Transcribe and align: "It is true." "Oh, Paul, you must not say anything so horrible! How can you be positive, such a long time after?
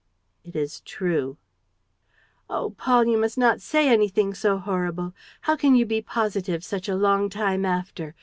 "It 0.43 0.55
is 0.55 0.79
true." 0.79 1.37
"Oh, 2.49 2.71
Paul, 2.75 3.05
you 3.05 3.19
must 3.19 3.37
not 3.37 3.61
say 3.61 3.87
anything 3.87 4.33
so 4.33 4.57
horrible! 4.57 5.13
How 5.41 5.55
can 5.55 5.75
you 5.75 5.85
be 5.85 6.01
positive, 6.01 6.63
such 6.63 6.89
a 6.89 6.95
long 6.95 7.29
time 7.29 7.65
after? 7.65 8.15